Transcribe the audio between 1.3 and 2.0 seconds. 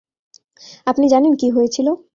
কী হয়েছিল?